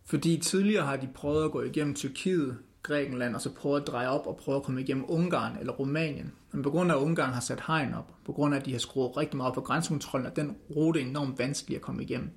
Fordi 0.05 0.41
tidligere 0.41 0.87
har 0.87 0.97
de 0.97 1.09
prøvet 1.15 1.45
at 1.45 1.51
gå 1.51 1.63
igennem 1.63 1.95
Tyrkiet, 1.95 2.59
Grækenland, 2.85 3.35
og 3.35 3.41
så 3.41 3.55
prøve 3.55 3.77
at 3.77 3.87
dreje 3.87 4.09
op 4.09 4.27
og 4.27 4.37
prøve 4.37 4.57
at 4.57 4.63
komme 4.63 4.81
igennem 4.81 5.05
Ungarn 5.09 5.57
eller 5.61 5.73
Rumænien. 5.73 6.33
Men 6.53 6.63
på 6.63 6.71
grund 6.71 6.93
af, 6.93 6.97
at 6.97 7.01
Ungarn 7.01 7.33
har 7.33 7.41
sat 7.41 7.63
hegn 7.67 7.95
op, 7.95 8.15
på 8.25 8.33
grund 8.33 8.55
af, 8.55 8.59
at 8.59 8.67
de 8.67 8.73
har 8.73 8.79
skruet 8.79 9.17
rigtig 9.17 9.37
meget 9.37 9.49
op 9.49 9.55
på 9.55 9.61
grænsekontrollen, 9.61 10.27
er 10.27 10.35
den 10.35 10.57
rute 10.77 11.01
enormt 11.01 11.39
vanskelig 11.39 11.77
at 11.77 11.83
komme 11.83 12.03
igennem. 12.03 12.31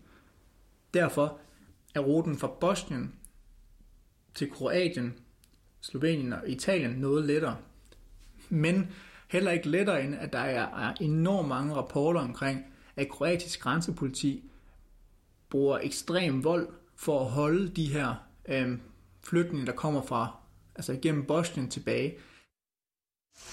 Derfor 0.94 1.38
er 1.96 2.00
ruten 2.00 2.38
fra 2.38 2.48
Bosnien 2.48 3.14
til 4.36 4.52
Kroatien, 4.52 5.14
Slovenien 5.82 6.34
og 6.34 6.50
Italien 6.50 6.92
noget 6.92 7.26
lettere. 7.26 7.58
Men 8.50 8.88
heller 9.28 9.52
ikke 9.52 9.70
lettere 9.70 10.04
end, 10.04 10.16
at 10.16 10.34
der 10.34 10.40
er 10.40 10.94
enormt 11.02 11.48
mange 11.48 11.76
rapporter 11.76 12.22
omkring, 12.22 12.66
at 12.96 13.10
kroatisk 13.10 13.60
grænsepoliti 13.60 14.50
bruger 15.50 15.78
ekstrem 15.78 16.44
vold 16.44 16.68
for 16.96 17.20
at 17.20 17.32
holde 17.32 17.70
de 17.70 17.86
her 17.86 18.16
øh, 18.48 18.78
flygtninge, 19.24 19.66
der 19.66 19.72
kommer 19.72 20.02
fra, 20.02 20.37
altså 20.78 20.94
igennem 20.94 21.26
Bosnien 21.26 21.70
tilbage. 21.70 22.18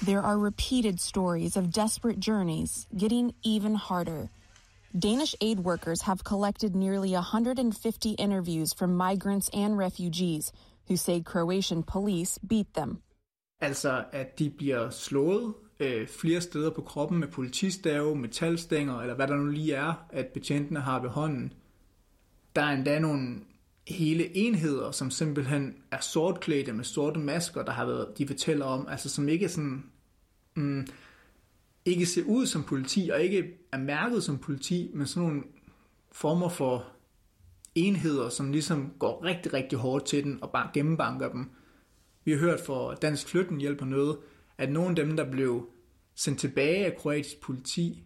There 0.02 0.21
are 0.21 0.38
repeated 0.38 0.99
stories 0.99 1.57
of 1.57 1.64
desperate 1.64 2.19
journeys 2.28 2.87
getting 2.99 3.35
even 3.45 3.75
harder. 3.75 4.28
Danish 5.02 5.35
aid 5.40 5.59
workers 5.59 6.02
have 6.02 6.19
collected 6.25 6.75
nearly 6.75 7.12
150 7.14 8.14
interviews 8.19 8.73
from 8.73 8.90
migrants 8.90 9.50
and 9.52 9.78
refugees 9.78 10.52
who 10.88 10.97
say 10.97 11.21
Croatian 11.23 11.83
police 11.83 12.38
beat 12.49 12.75
them. 12.75 13.02
Altså, 13.61 14.04
at 14.12 14.38
de 14.38 14.50
bliver 14.50 14.90
slået 14.90 15.54
øh, 15.81 16.09
flere 16.09 16.40
steder 16.40 16.71
på 16.71 16.83
kroppen 16.83 17.19
med 17.19 17.28
politistave, 17.28 18.16
metalstænger, 18.16 19.00
eller 19.00 19.14
hvad 19.14 19.28
der 19.28 19.37
nu 19.37 19.47
lige 19.47 19.75
er, 19.75 20.07
at 20.11 20.26
betjentene 20.26 20.81
har 20.81 21.00
ved 21.00 21.11
hånden. 21.11 21.52
Der 22.57 22.62
er 22.62 22.73
endda 22.73 22.99
nogle 22.99 23.40
hele 23.88 24.37
enheder, 24.37 24.91
som 24.91 25.11
simpelthen 25.11 25.75
er 25.91 26.00
sortklædte 26.00 26.73
med 26.73 26.85
sorte 26.85 27.21
masker, 27.21 27.64
der 27.64 27.73
har 27.73 27.87
været, 27.87 28.19
de 28.19 28.26
fortæller 28.26 28.64
om, 28.64 28.87
altså 28.88 29.09
som 29.09 29.29
ikke 29.29 29.49
sådan, 29.49 29.85
mm, 30.55 30.87
ikke 31.85 32.07
ser 32.07 32.23
ud 32.26 32.47
som 32.47 32.64
politi, 32.64 33.11
og 33.12 33.23
ikke 33.23 33.59
er 33.73 33.79
mærket 33.79 34.25
som 34.25 34.38
politi, 34.38 34.91
men 34.95 35.07
sådan 35.07 35.29
nogle 35.29 35.43
former 36.12 36.49
for 36.49 36.87
enheder, 37.75 38.29
som 38.29 38.53
ligesom 38.53 38.93
går 38.99 39.25
rigtig, 39.25 39.53
rigtig 39.53 39.79
hårdt 39.79 40.07
til 40.07 40.25
den, 40.25 40.38
og 40.43 40.50
bare 40.50 40.71
gennembanker 40.75 41.29
dem. 41.29 41.50
Vi 42.25 42.33
har 42.33 42.38
hørt 42.38 42.61
fra 42.61 42.95
Dansk 42.95 43.29
Flygtninghjælp 43.29 43.81
og 43.81 43.88
noget, 43.88 44.19
at 44.59 44.73
nogle 44.73 44.91
af 44.91 44.97
dem, 44.97 45.17
der 45.17 45.31
blev 45.31 45.69
sendt 46.14 46.41
tilbage 46.41 46.87
af 46.87 46.97
kroatisk 46.97 47.41
politi 47.41 48.05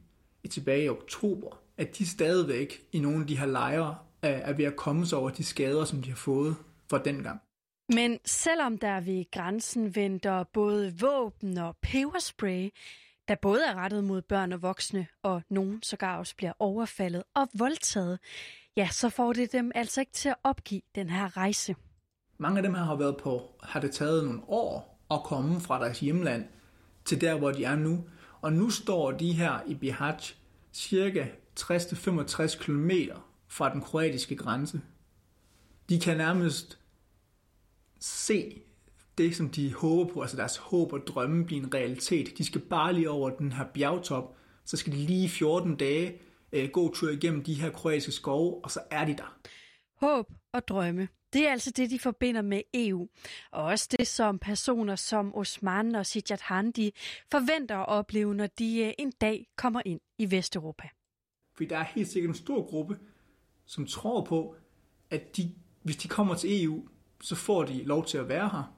tilbage 0.50 0.84
i 0.84 0.88
oktober, 0.88 1.60
at 1.76 1.98
de 1.98 2.06
stadigvæk 2.06 2.82
i 2.92 3.00
nogle 3.00 3.20
af 3.20 3.26
de 3.26 3.38
her 3.38 3.46
lejre 3.46 3.96
er 4.22 4.52
ved 4.52 4.64
at 4.64 4.76
komme 4.76 5.06
sig 5.06 5.18
over 5.18 5.30
de 5.30 5.44
skader, 5.44 5.84
som 5.84 6.02
de 6.02 6.08
har 6.08 6.16
fået 6.16 6.56
fra 6.90 6.98
dengang. 6.98 7.40
Men 7.94 8.18
selvom 8.24 8.78
der 8.78 9.00
ved 9.00 9.30
grænsen 9.30 9.96
venter 9.96 10.44
både 10.44 10.94
våben 11.00 11.58
og 11.58 11.76
peberspray, 11.82 12.70
der 13.28 13.34
både 13.34 13.66
er 13.66 13.74
rettet 13.74 14.04
mod 14.04 14.22
børn 14.22 14.52
og 14.52 14.62
voksne, 14.62 15.06
og 15.22 15.42
nogen 15.48 15.82
sågar 15.82 16.18
også 16.18 16.36
bliver 16.36 16.52
overfaldet 16.58 17.22
og 17.34 17.48
voldtaget, 17.54 18.18
ja, 18.76 18.88
så 18.92 19.08
får 19.08 19.32
det 19.32 19.52
dem 19.52 19.72
altså 19.74 20.00
ikke 20.00 20.12
til 20.12 20.28
at 20.28 20.34
opgive 20.44 20.80
den 20.94 21.10
her 21.10 21.36
rejse. 21.36 21.76
Mange 22.38 22.58
af 22.58 22.62
dem 22.62 22.74
her 22.74 22.82
har 22.82 22.96
været 22.96 23.16
på, 23.16 23.42
har 23.62 23.80
det 23.80 23.90
taget 23.90 24.24
nogle 24.24 24.40
år 24.48 25.04
at 25.10 25.22
komme 25.24 25.60
fra 25.60 25.84
deres 25.84 26.00
hjemland 26.00 26.44
til 27.04 27.20
der, 27.20 27.38
hvor 27.38 27.50
de 27.50 27.64
er 27.64 27.76
nu. 27.76 28.04
Og 28.40 28.52
nu 28.52 28.70
står 28.70 29.10
de 29.10 29.32
her 29.32 29.58
i 29.66 29.74
Bihać 29.74 30.34
cirka 30.72 31.26
60-65 31.60 32.58
km 32.58 32.90
fra 33.48 33.72
den 33.72 33.80
kroatiske 33.80 34.36
grænse. 34.36 34.80
De 35.88 36.00
kan 36.00 36.16
nærmest 36.16 36.78
se 38.00 38.62
det, 39.18 39.36
som 39.36 39.50
de 39.50 39.74
håber 39.74 40.12
på, 40.12 40.20
altså 40.20 40.36
deres 40.36 40.56
håb 40.56 40.92
og 40.92 41.00
drømme 41.06 41.46
bliver 41.46 41.62
en 41.62 41.74
realitet. 41.74 42.38
De 42.38 42.44
skal 42.44 42.60
bare 42.60 42.92
lige 42.92 43.10
over 43.10 43.30
den 43.30 43.52
her 43.52 43.64
bjergtop, 43.74 44.36
så 44.64 44.76
skal 44.76 44.92
de 44.92 44.98
lige 44.98 45.28
14 45.28 45.76
dage 45.76 46.20
øh, 46.52 46.70
gå 46.70 46.94
tur 46.94 47.10
igennem 47.10 47.44
de 47.44 47.54
her 47.54 47.70
kroatiske 47.70 48.12
skove, 48.12 48.64
og 48.64 48.70
så 48.70 48.80
er 48.90 49.04
de 49.04 49.16
der. 49.16 49.38
Håb 50.00 50.26
og 50.52 50.68
drømme. 50.68 51.08
Det 51.32 51.46
er 51.46 51.50
altså 51.50 51.70
det, 51.70 51.90
de 51.90 51.98
forbinder 51.98 52.42
med 52.42 52.62
EU. 52.74 53.08
Og 53.50 53.64
også 53.64 53.88
det, 53.98 54.06
som 54.06 54.38
personer 54.38 54.96
som 54.96 55.34
Osman 55.34 55.94
og 55.94 56.06
Sijat 56.06 56.40
Handi 56.40 56.94
forventer 57.30 57.76
at 57.76 57.88
opleve, 57.88 58.34
når 58.34 58.46
de 58.46 58.84
øh, 58.84 58.92
en 58.98 59.10
dag 59.10 59.46
kommer 59.56 59.82
ind 59.84 60.00
i 60.18 60.30
Vesteuropa. 60.30 60.88
Fordi 61.54 61.68
der 61.68 61.78
er 61.78 61.84
helt 61.84 62.08
sikkert 62.08 62.28
en 62.28 62.34
stor 62.34 62.70
gruppe, 62.70 62.98
som 63.68 63.86
tror 63.86 64.24
på, 64.24 64.54
at 65.10 65.36
de, 65.36 65.54
hvis 65.82 65.96
de 65.96 66.08
kommer 66.08 66.34
til 66.34 66.64
EU, 66.64 66.88
så 67.20 67.34
får 67.34 67.64
de 67.64 67.82
lov 67.82 68.04
til 68.04 68.18
at 68.18 68.28
være 68.28 68.48
her. 68.48 68.74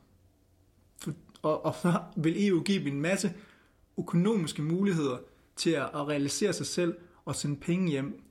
For, 0.97 1.13
og, 1.43 1.65
og 1.65 1.75
så 1.75 2.03
vil 2.17 2.49
EU 2.49 2.63
give 2.63 2.85
dem 2.85 2.87
en 2.87 3.01
masse 3.01 3.35
økonomiske 3.99 4.63
muligheder 4.63 5.19
til 5.57 5.71
at, 5.71 5.91
at 5.95 6.09
realisere 6.09 6.53
sig 6.53 6.67
selv 6.67 6.97
og 7.25 7.37
sende 7.37 7.57
penge 7.57 7.91
hjem. 7.91 8.23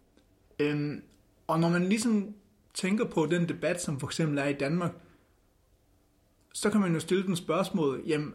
Øhm, 0.59 1.03
og 1.47 1.59
når 1.59 1.69
man 1.69 1.85
ligesom 1.85 2.35
tænker 2.73 3.05
på 3.05 3.25
den 3.25 3.49
debat, 3.49 3.81
som 3.81 3.99
for 3.99 4.07
eksempel 4.07 4.37
er 4.37 4.45
i 4.45 4.53
Danmark, 4.53 4.91
så 6.53 6.69
kan 6.69 6.81
man 6.81 6.93
jo 6.93 6.99
stille 6.99 7.23
den 7.23 7.35
spørgsmål, 7.35 8.03
jamen, 8.05 8.33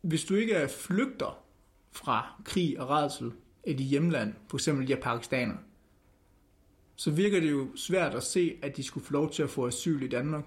hvis 0.00 0.24
du 0.24 0.34
ikke 0.34 0.52
er 0.52 0.68
flygter 0.68 1.44
fra 1.92 2.42
krig 2.44 2.80
og 2.80 2.88
redsel 2.88 3.32
i 3.66 3.72
dit 3.72 3.86
hjemland, 3.86 4.34
for 4.48 4.56
eksempel 4.56 4.88
de 4.88 4.94
her 4.94 5.02
pakistanere, 5.02 5.58
så 6.96 7.10
virker 7.10 7.40
det 7.40 7.50
jo 7.50 7.68
svært 7.76 8.14
at 8.14 8.22
se, 8.22 8.58
at 8.62 8.76
de 8.76 8.82
skulle 8.82 9.06
få 9.06 9.12
lov 9.12 9.30
til 9.30 9.42
at 9.42 9.50
få 9.50 9.66
asyl 9.66 10.02
i 10.02 10.08
Danmark, 10.08 10.44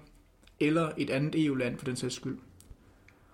eller 0.60 0.92
et 0.98 1.10
andet 1.10 1.44
EU-land 1.44 1.78
for 1.78 1.84
den 1.84 1.96
sags 1.96 2.14
skyld. 2.14 2.38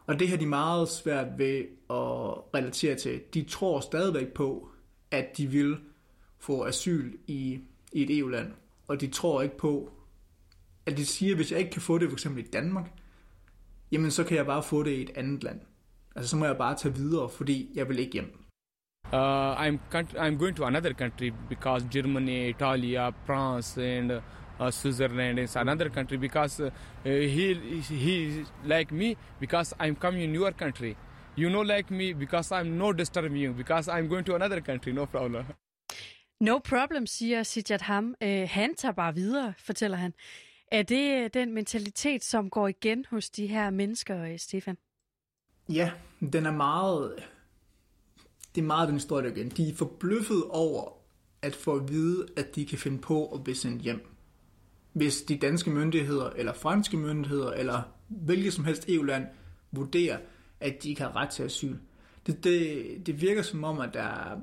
Og 0.06 0.18
det 0.18 0.28
har 0.28 0.37
de 0.37 0.46
meget 0.46 0.88
svært 0.88 1.38
ved 1.38 1.58
at 1.90 2.54
relatere 2.54 2.94
til. 2.94 3.20
De 3.35 3.44
tror 3.44 3.80
stadigvæk 3.80 4.28
på, 4.28 4.68
at 5.11 5.37
de 5.37 5.46
vil 5.46 5.76
få 6.38 6.64
asyl 6.64 7.16
i, 7.26 7.61
i 7.92 8.02
et 8.02 8.18
EU-land. 8.18 8.52
Og 8.88 9.00
de 9.00 9.06
tror 9.06 9.42
ikke 9.42 9.56
på, 9.56 9.92
at 10.87 10.96
de 10.96 11.06
siger, 11.06 11.32
at 11.32 11.37
hvis 11.37 11.52
jeg 11.52 11.58
ikke 11.58 11.70
kan 11.70 11.82
få 11.82 11.99
det 11.99 12.08
for 12.08 12.16
eksempel 12.16 12.44
i 12.44 12.49
Danmark, 12.49 12.92
jamen 13.92 14.11
så 14.11 14.25
kan 14.25 14.37
jeg 14.37 14.46
bare 14.46 14.62
få 14.62 14.82
det 14.82 14.90
i 14.90 15.02
et 15.02 15.11
andet 15.14 15.44
land. 15.44 15.61
Altså 16.16 16.30
så 16.30 16.37
må 16.37 16.46
jeg 16.46 16.56
bare 16.56 16.76
tage 16.76 16.94
videre, 16.94 17.28
fordi 17.28 17.70
jeg 17.75 17.88
vil 17.88 17.99
ikke 17.99 18.12
hjem. 18.12 18.46
Uh, 19.12 19.54
I'm 19.56 19.80
I'm 20.18 20.36
going 20.36 20.54
to 20.54 20.64
another 20.64 20.92
country 20.94 21.32
because 21.48 21.84
Germany, 21.84 22.48
Italy, 22.48 22.98
France, 23.25 23.76
and 23.76 24.20
uh, 24.58 24.70
Switzerland 24.70 25.38
is 25.38 25.56
another 25.56 25.88
country 25.88 26.16
because 26.16 26.60
uh, 26.60 26.70
he 27.04 27.54
he 27.88 28.44
like 28.64 28.90
me 28.90 29.16
because 29.40 29.75
I'm 29.78 29.94
coming 29.94 30.22
in 30.22 30.34
your 30.34 30.52
country. 30.52 30.96
You 31.36 31.50
know 31.50 31.62
like 31.62 31.90
me 31.90 32.14
because 32.14 32.50
I'm 32.50 32.78
no 32.78 32.92
disturbing 32.92 33.36
you 33.36 33.52
because 33.52 33.88
I'm 33.88 34.08
going 34.08 34.25
to 34.25 34.34
another 34.34 34.60
country, 34.60 34.92
no 34.92 35.06
problem. 35.06 35.44
No 36.40 36.58
problem, 36.58 37.06
siger 37.06 37.42
Sijat 37.42 37.80
Ham. 37.80 38.14
Uh, 38.22 38.28
han 38.28 38.75
tager 38.75 38.92
bare 38.92 39.14
videre, 39.14 39.54
fortæller 39.58 39.96
han. 39.96 40.14
Er 40.72 40.82
det 40.82 41.34
den 41.34 41.54
mentalitet, 41.54 42.25
som 42.25 42.50
går 42.50 42.68
igen 42.68 43.04
hos 43.10 43.30
de 43.30 43.46
her 43.46 43.70
mennesker, 43.70 44.36
Stefan? 44.36 44.76
Ja, 45.68 45.90
den 46.32 46.46
er 46.46 46.52
meget 46.52 47.22
det 48.56 48.62
er 48.62 48.66
meget 48.66 48.88
den 48.88 48.96
historie 48.96 49.30
igen. 49.30 49.48
De 49.48 49.68
er 49.68 49.75
forbløffet 49.75 50.44
over 50.48 50.92
at 51.42 51.54
få 51.54 51.76
at 51.76 51.88
vide, 51.88 52.26
at 52.36 52.54
de 52.54 52.66
kan 52.66 52.78
finde 52.78 52.98
på 52.98 53.26
at 53.26 53.44
blive 53.44 53.56
sendt 53.56 53.82
hjem. 53.82 54.06
Hvis 54.92 55.22
de 55.22 55.36
danske 55.36 55.70
myndigheder, 55.70 56.30
eller 56.30 56.52
franske 56.52 56.96
myndigheder, 56.96 57.50
eller 57.50 57.82
hvilket 58.08 58.52
som 58.52 58.64
helst 58.64 58.88
EU-land 58.88 59.26
vurderer, 59.72 60.18
at 60.60 60.82
de 60.82 60.88
ikke 60.88 61.02
har 61.02 61.16
ret 61.16 61.28
til 61.28 61.42
asyl. 61.42 61.76
Det, 62.26 62.44
det, 62.44 63.06
det 63.06 63.20
virker 63.20 63.42
som 63.42 63.64
om, 63.64 63.78
at 63.78 63.94
der, 63.94 64.40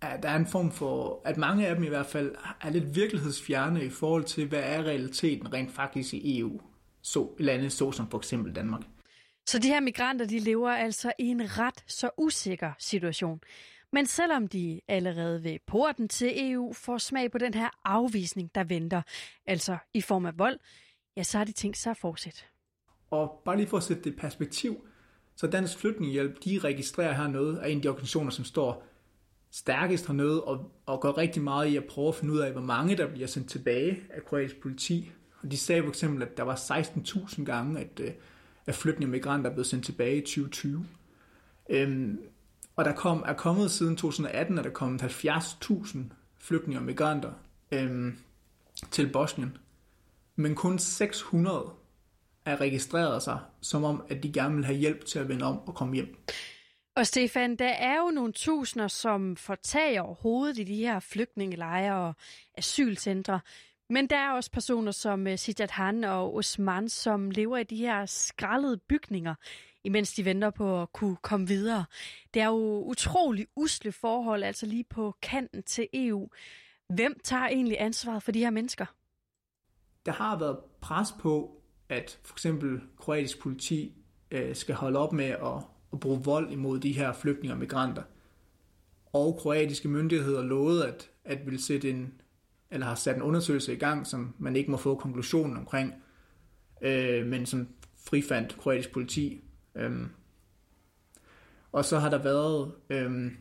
at 0.00 0.22
der 0.22 0.28
er 0.28 0.36
en 0.36 0.46
form 0.46 0.70
for, 0.72 1.20
at 1.24 1.36
mange 1.36 1.66
af 1.66 1.74
dem 1.74 1.84
i 1.84 1.88
hvert 1.88 2.06
fald 2.06 2.34
er 2.60 2.70
lidt 2.70 2.96
virkelighedsfjerne 2.96 3.84
i 3.84 3.88
forhold 3.88 4.24
til, 4.24 4.48
hvad 4.48 4.62
er 4.64 4.82
realiteten 4.82 5.52
rent 5.52 5.72
faktisk 5.72 6.14
i 6.14 6.38
EU. 6.38 6.60
Så 7.02 7.28
lande 7.38 7.70
så 7.70 7.92
som 7.92 8.10
for 8.10 8.18
eksempel 8.18 8.54
Danmark. 8.54 8.82
Så 9.46 9.58
de 9.58 9.68
her 9.68 9.80
migranter, 9.80 10.26
de 10.26 10.38
lever 10.38 10.70
altså 10.70 11.12
i 11.18 11.26
en 11.26 11.58
ret 11.58 11.84
så 11.86 12.10
usikker 12.18 12.72
situation. 12.78 13.40
Men 13.92 14.06
selvom 14.06 14.48
de 14.48 14.80
allerede 14.88 15.44
ved 15.44 15.58
porten 15.66 16.08
til 16.08 16.52
EU 16.52 16.72
får 16.72 16.98
smag 16.98 17.30
på 17.30 17.38
den 17.38 17.54
her 17.54 17.68
afvisning, 17.84 18.54
der 18.54 18.64
venter, 18.64 19.02
altså 19.46 19.76
i 19.94 20.00
form 20.00 20.26
af 20.26 20.38
vold, 20.38 20.58
ja, 21.16 21.22
så 21.22 21.38
har 21.38 21.44
de 21.44 21.52
tænkt 21.52 21.76
sig 21.76 21.90
at 21.90 21.96
fortsætte. 21.96 22.40
Og 23.10 23.42
bare 23.44 23.56
lige 23.56 23.66
for 23.66 23.76
at 23.76 23.82
sætte 23.82 24.02
det 24.02 24.10
i 24.10 24.16
perspektiv, 24.16 24.86
så 25.36 25.46
Dansk 25.46 25.78
Flygtningehjælp, 25.78 26.44
de 26.44 26.58
registrerer 26.58 27.12
her 27.12 27.26
noget 27.26 27.58
af 27.58 27.68
en 27.68 27.76
af 27.76 27.82
de 27.82 27.88
organisationer, 27.88 28.30
som 28.30 28.44
står 28.44 28.84
stærkest 29.50 30.06
hernede 30.06 30.44
og, 30.44 30.72
og 30.86 31.00
går 31.00 31.18
rigtig 31.18 31.42
meget 31.42 31.68
i 31.68 31.76
at 31.76 31.84
prøve 31.84 32.08
at 32.08 32.14
finde 32.14 32.34
ud 32.34 32.38
af, 32.38 32.52
hvor 32.52 32.60
mange 32.60 32.96
der 32.96 33.06
bliver 33.06 33.26
sendt 33.26 33.50
tilbage 33.50 34.02
af 34.10 34.24
kroatisk 34.24 34.60
politi. 34.60 35.10
Og 35.42 35.50
de 35.50 35.56
sagde 35.56 35.82
for 35.82 35.88
eksempel, 35.88 36.22
at 36.22 36.36
der 36.36 36.42
var 36.42 36.56
16.000 36.56 37.44
gange, 37.44 37.80
at 37.80 38.00
øh, 38.00 38.10
af 38.66 38.74
flygtninge 38.74 39.06
og 39.06 39.10
migranter 39.10 39.50
er 39.50 39.54
blevet 39.54 39.66
sendt 39.66 39.84
tilbage 39.84 40.16
i 40.16 40.20
2020. 40.20 40.86
Øhm, 41.70 42.20
og 42.76 42.84
der 42.84 42.92
kom, 42.92 43.24
er 43.26 43.32
kommet 43.32 43.70
siden 43.70 43.96
2018, 43.96 44.58
er 44.58 44.62
der 44.62 44.70
kommet 44.70 45.02
70.000 45.02 45.98
flygtninge 46.38 46.78
og 46.78 46.84
migranter 46.84 47.32
øhm, 47.72 48.18
til 48.90 49.12
Bosnien. 49.12 49.56
Men 50.36 50.54
kun 50.54 50.78
600 50.78 51.70
er 52.44 52.60
registreret 52.60 53.22
sig, 53.22 53.38
som 53.60 53.84
om, 53.84 54.04
at 54.08 54.22
de 54.22 54.32
gerne 54.32 54.54
vil 54.54 54.64
have 54.64 54.78
hjælp 54.78 55.04
til 55.04 55.18
at 55.18 55.28
vende 55.28 55.44
om 55.44 55.68
og 55.68 55.74
komme 55.74 55.94
hjem. 55.94 56.16
Og 56.96 57.06
Stefan, 57.06 57.56
der 57.56 57.68
er 57.68 57.96
jo 57.98 58.10
nogle 58.10 58.32
tusinder, 58.32 58.88
som 58.88 59.36
får 59.36 59.54
tag 59.54 60.00
over 60.00 60.14
hovedet 60.14 60.58
i 60.58 60.64
de 60.64 60.76
her 60.76 61.00
flygtningelejre 61.00 62.08
og 62.08 62.14
asylcentre. 62.54 63.40
Men 63.92 64.06
der 64.06 64.16
er 64.16 64.32
også 64.32 64.50
personer 64.50 64.92
som 64.92 65.26
øh, 65.26 65.38
Sijat 65.38 65.70
Han 65.70 66.04
og 66.04 66.34
Osman, 66.36 66.88
som 66.88 67.30
lever 67.30 67.58
i 67.58 67.64
de 67.64 67.76
her 67.76 68.06
skraldede 68.06 68.76
bygninger, 68.76 69.34
imens 69.84 70.14
de 70.14 70.24
venter 70.24 70.50
på 70.50 70.82
at 70.82 70.92
kunne 70.92 71.16
komme 71.16 71.48
videre. 71.48 71.84
Det 72.34 72.42
er 72.42 72.46
jo 72.46 72.82
utrolig 72.84 73.46
usle 73.56 73.92
forhold, 73.92 74.42
altså 74.42 74.66
lige 74.66 74.84
på 74.84 75.14
kanten 75.22 75.62
til 75.62 75.88
EU. 75.94 76.28
Hvem 76.88 77.20
tager 77.24 77.46
egentlig 77.46 77.80
ansvaret 77.80 78.22
for 78.22 78.32
de 78.32 78.38
her 78.38 78.50
mennesker? 78.50 78.86
der 80.06 80.12
har 80.12 80.38
været 80.38 80.58
pres 80.80 81.12
på, 81.20 81.62
at 81.88 82.20
for 82.24 82.34
eksempel 82.34 82.80
kroatisk 82.96 83.40
politi 83.40 83.92
øh, 84.30 84.54
skal 84.54 84.74
holde 84.74 84.98
op 84.98 85.12
med 85.12 85.24
at, 85.24 85.64
at 85.92 86.00
bruge 86.00 86.24
vold 86.24 86.52
imod 86.52 86.80
de 86.80 86.92
her 86.92 87.12
flygtninge 87.12 87.54
og 87.54 87.58
migranter. 87.58 88.02
Og 89.12 89.36
kroatiske 89.36 89.88
myndigheder 89.88 90.42
lovede 90.42 90.88
at, 90.88 91.10
at 91.24 91.44
ville 91.44 91.62
sætte 91.62 91.90
en, 91.90 92.20
eller 92.72 92.86
har 92.86 92.94
sat 92.94 93.16
en 93.16 93.22
undersøgelse 93.22 93.72
i 93.72 93.78
gang, 93.78 94.06
som 94.06 94.34
man 94.38 94.56
ikke 94.56 94.70
må 94.70 94.76
få 94.76 94.94
konklusionen 94.94 95.56
omkring, 95.56 95.94
øh, 96.82 97.26
men 97.26 97.46
som 97.46 97.68
frifandt 98.06 98.56
kroatisk 98.58 98.92
politi. 98.92 99.44
Øhm. 99.74 100.08
Og 101.72 101.84
så 101.84 101.98
har 101.98 102.10
der 102.10 102.22
været, 102.22 102.72
øhm, 102.90 103.36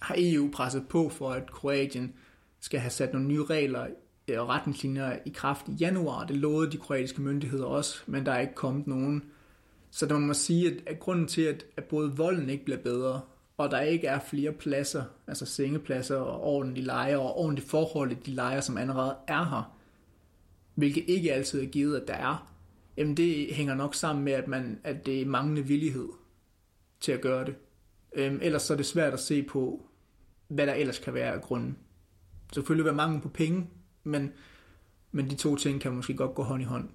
har 0.00 0.14
EU 0.18 0.50
presset 0.52 0.88
på 0.88 1.08
for, 1.08 1.30
at 1.30 1.50
Kroatien 1.50 2.14
skal 2.60 2.80
have 2.80 2.90
sat 2.90 3.12
nogle 3.12 3.28
nye 3.28 3.44
regler 3.44 3.86
øh, 4.28 4.40
og 4.40 4.48
retningslinjer 4.48 5.18
i 5.26 5.30
kraft 5.30 5.68
i 5.68 5.72
januar. 5.72 6.26
Det 6.26 6.36
lovede 6.36 6.70
de 6.70 6.78
kroatiske 6.78 7.22
myndigheder 7.22 7.64
også, 7.64 8.02
men 8.06 8.26
der 8.26 8.32
er 8.32 8.40
ikke 8.40 8.54
kommet 8.54 8.86
nogen. 8.86 9.24
Så 9.90 10.06
der 10.06 10.18
må 10.18 10.26
man 10.26 10.34
sige, 10.34 10.70
at, 10.70 10.76
at 10.86 10.98
grunden 10.98 11.26
til, 11.26 11.42
at, 11.42 11.64
at 11.76 11.84
både 11.84 12.16
volden 12.16 12.50
ikke 12.50 12.64
bliver 12.64 12.82
bedre, 12.82 13.20
og 13.56 13.70
der 13.70 13.80
ikke 13.80 14.06
er 14.06 14.18
flere 14.18 14.52
pladser, 14.52 15.04
altså 15.26 15.46
sengepladser 15.46 16.16
og 16.16 16.40
ordentlige 16.40 16.84
lejer 16.84 17.16
og 17.16 17.36
ordentlige 17.36 17.68
forhold 17.68 18.12
i 18.12 18.14
de 18.14 18.30
lejer, 18.30 18.60
som 18.60 18.78
allerede 18.78 19.16
er 19.28 19.44
her, 19.44 19.76
hvilket 20.74 21.04
ikke 21.08 21.32
altid 21.32 21.62
er 21.62 21.66
givet, 21.66 22.00
at 22.00 22.08
der 22.08 22.14
er, 22.14 22.52
jamen 22.96 23.16
det 23.16 23.54
hænger 23.54 23.74
nok 23.74 23.94
sammen 23.94 24.24
med, 24.24 24.32
at, 24.32 24.48
man, 24.48 24.80
at 24.84 25.06
det 25.06 25.22
er 25.22 25.26
manglende 25.26 25.62
villighed 25.62 26.08
til 27.00 27.12
at 27.12 27.20
gøre 27.20 27.44
det. 27.44 27.54
Øhm, 28.12 28.38
ellers 28.42 28.62
så 28.62 28.72
er 28.72 28.76
det 28.76 28.86
svært 28.86 29.12
at 29.12 29.20
se 29.20 29.42
på, 29.42 29.86
hvad 30.48 30.66
der 30.66 30.74
ellers 30.74 30.98
kan 30.98 31.14
være 31.14 31.34
af 31.34 31.42
grunden. 31.42 31.78
Selvfølgelig 32.52 32.84
være 32.84 32.94
mangel 32.94 33.20
på 33.20 33.28
penge, 33.28 33.70
men, 34.04 34.32
men 35.12 35.30
de 35.30 35.34
to 35.34 35.56
ting 35.56 35.80
kan 35.80 35.92
måske 35.92 36.14
godt 36.14 36.34
gå 36.34 36.42
hånd 36.42 36.62
i 36.62 36.64
hånd. 36.64 36.88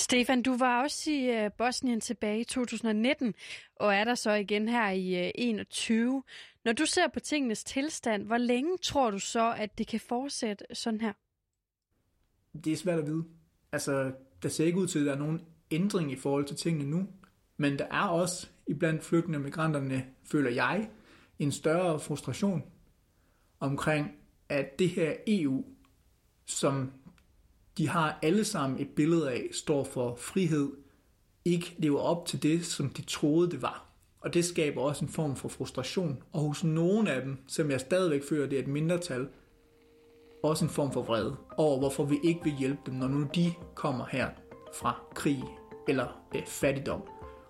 Stefan, 0.00 0.42
du 0.42 0.56
var 0.56 0.82
også 0.82 1.10
i 1.10 1.44
øh, 1.44 1.50
Bosnien 1.58 2.00
tilbage 2.00 2.40
i 2.40 2.44
2019, 2.44 3.34
og 3.76 3.94
er 3.94 4.04
der 4.04 4.14
så 4.14 4.32
igen 4.32 4.68
her 4.68 4.90
i 4.90 5.26
øh, 5.26 5.30
21. 5.34 6.22
Når 6.64 6.72
du 6.72 6.86
ser 6.86 7.08
på 7.14 7.20
tingenes 7.20 7.64
tilstand, 7.64 8.26
hvor 8.26 8.38
længe 8.38 8.78
tror 8.78 9.10
du 9.10 9.18
så, 9.18 9.54
at 9.56 9.78
det 9.78 9.86
kan 9.86 10.00
fortsætte 10.00 10.64
sådan 10.72 11.00
her? 11.00 11.12
Det 12.64 12.72
er 12.72 12.76
svært 12.76 12.98
at 12.98 13.06
vide. 13.06 13.24
Altså, 13.72 14.12
der 14.42 14.48
ser 14.48 14.64
ikke 14.64 14.78
ud 14.78 14.86
til, 14.86 14.98
at 14.98 15.06
der 15.06 15.12
er 15.12 15.18
nogen 15.18 15.40
ændring 15.70 16.12
i 16.12 16.16
forhold 16.16 16.44
til 16.44 16.56
tingene 16.56 16.90
nu. 16.90 17.06
Men 17.56 17.78
der 17.78 17.84
er 17.84 18.08
også 18.08 18.48
iblandt 18.66 19.04
flygtninge 19.04 19.38
og 19.38 19.42
migranterne, 19.42 20.06
føler 20.24 20.50
jeg, 20.50 20.90
en 21.38 21.52
større 21.52 22.00
frustration 22.00 22.62
omkring, 23.60 24.10
at 24.48 24.78
det 24.78 24.88
her 24.88 25.14
EU, 25.26 25.64
som 26.46 26.92
de 27.78 27.88
har 27.88 28.18
alle 28.22 28.44
sammen 28.44 28.80
et 28.80 28.88
billede 28.88 29.30
af, 29.30 29.48
står 29.52 29.84
for 29.84 30.14
frihed, 30.16 30.68
ikke 31.44 31.74
lever 31.78 32.00
op 32.00 32.26
til 32.26 32.42
det, 32.42 32.66
som 32.66 32.88
de 32.88 33.02
troede, 33.02 33.50
det 33.50 33.62
var. 33.62 33.86
Og 34.20 34.34
det 34.34 34.44
skaber 34.44 34.82
også 34.82 35.04
en 35.04 35.10
form 35.10 35.36
for 35.36 35.48
frustration. 35.48 36.22
Og 36.32 36.40
hos 36.40 36.64
nogle 36.64 37.10
af 37.10 37.22
dem, 37.22 37.38
som 37.46 37.70
jeg 37.70 37.80
stadigvæk 37.80 38.22
føler, 38.28 38.46
det 38.46 38.58
er 38.58 38.62
et 38.62 38.68
mindretal, 38.68 39.28
også 40.42 40.64
en 40.64 40.70
form 40.70 40.92
for 40.92 41.02
vrede 41.02 41.36
over, 41.56 41.78
hvorfor 41.78 42.04
vi 42.04 42.18
ikke 42.24 42.40
vil 42.44 42.52
hjælpe 42.58 42.80
dem, 42.86 42.94
når 42.94 43.08
nu 43.08 43.26
de 43.34 43.52
kommer 43.74 44.04
her 44.10 44.30
fra 44.74 45.00
krig 45.14 45.44
eller 45.88 46.06
øh, 46.34 46.46
fattigdom. 46.46 47.02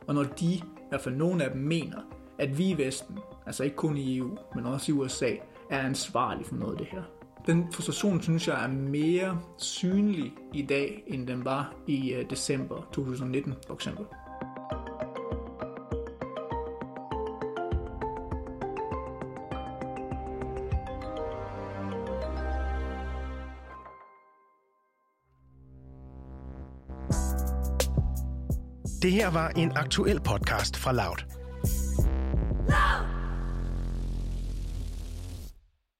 Og 0.06 0.14
når 0.14 0.22
de, 0.22 0.46
i 0.54 0.62
hvert 0.88 1.00
fald 1.00 1.14
nogle 1.14 1.44
af 1.44 1.50
dem, 1.50 1.60
mener, 1.60 1.98
at 2.38 2.58
vi 2.58 2.70
i 2.70 2.78
Vesten, 2.78 3.18
altså 3.46 3.64
ikke 3.64 3.76
kun 3.76 3.96
i 3.96 4.18
EU, 4.18 4.38
men 4.54 4.66
også 4.66 4.92
i 4.92 4.94
USA, 4.94 5.34
er 5.70 5.78
ansvarlige 5.78 6.44
for 6.44 6.54
noget 6.54 6.72
af 6.72 6.78
det 6.78 6.86
her. 6.86 7.02
Den 7.46 7.72
frustration, 7.72 8.22
synes 8.22 8.48
jeg, 8.48 8.64
er 8.64 8.68
mere 8.68 9.40
synlig 9.58 10.32
i 10.54 10.62
dag, 10.62 11.02
end 11.06 11.26
den 11.26 11.44
var 11.44 11.74
i 11.86 12.12
øh, 12.12 12.30
december 12.30 12.88
2019, 12.92 13.54
for 13.66 13.74
eksempel. 13.74 14.04
Det 29.02 29.12
her 29.12 29.30
var 29.30 29.48
en 29.48 29.72
aktuel 29.76 30.20
podcast 30.20 30.76
fra 30.76 30.92
Loud. 30.92 31.41